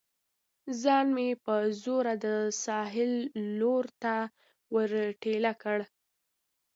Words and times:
ځان 0.81 1.05
مې 1.15 1.29
په 1.43 1.55
زوره 1.81 2.15
د 2.25 2.27
ساحل 2.63 3.13
لور 3.59 3.85
ته 4.01 4.15
ور 4.73 4.91
ټېله 5.21 5.51
کړ. 5.61 5.79